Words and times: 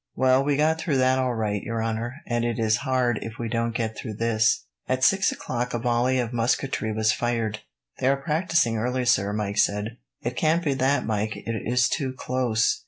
"Well, 0.15 0.43
we 0.43 0.57
got 0.57 0.79
through 0.81 0.97
that 0.97 1.19
all 1.19 1.35
right, 1.35 1.61
your 1.61 1.83
honour, 1.83 2.23
and 2.25 2.43
it 2.43 2.57
is 2.57 2.77
hard 2.77 3.19
if 3.21 3.37
we 3.37 3.47
don't 3.49 3.75
get 3.75 3.95
through 3.95 4.15
this." 4.15 4.65
At 4.89 5.03
six 5.03 5.31
o'clock, 5.31 5.75
a 5.75 5.77
volley 5.77 6.17
of 6.17 6.33
musketry 6.33 6.91
was 6.91 7.11
fired. 7.13 7.59
"They 7.99 8.07
are 8.07 8.17
practising 8.17 8.77
early, 8.79 9.05
sir," 9.05 9.31
Mike 9.31 9.59
said. 9.59 9.97
"It 10.23 10.35
can't 10.35 10.65
be 10.65 10.73
that, 10.73 11.05
Mike. 11.05 11.35
It 11.37 11.71
is 11.71 11.87
too 11.87 12.13
close. 12.13 12.79